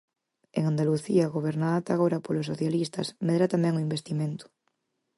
En 0.57 0.63
Andalucía, 0.71 1.33
gobernada 1.35 1.75
ata 1.79 1.91
agora 1.93 2.23
polos 2.25 2.49
socialistas, 2.51 3.07
medra 3.27 3.51
tamén 3.53 3.73
o 3.79 3.83
investimento. 3.87 4.45